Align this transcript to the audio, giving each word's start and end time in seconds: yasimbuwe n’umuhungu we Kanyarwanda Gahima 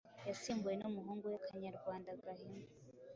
yasimbuwe 0.27 0.75
n’umuhungu 0.77 1.25
we 1.31 1.37
Kanyarwanda 1.45 2.09
Gahima 2.23 2.65